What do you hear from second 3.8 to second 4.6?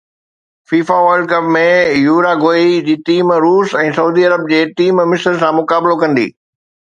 ۽ سعودي عرب